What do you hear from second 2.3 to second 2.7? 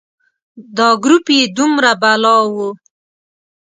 و.